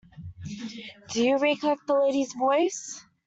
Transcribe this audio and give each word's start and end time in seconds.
Do 1.11 1.21
you 1.23 1.37
recollect 1.37 1.85
the 1.85 1.93
lady's 1.93 2.33
voice? 2.33 3.05